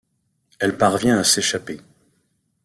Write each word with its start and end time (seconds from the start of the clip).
Elle 0.57 0.79
parvient 0.79 1.19
à 1.19 1.23
s'échapper. 1.23 1.79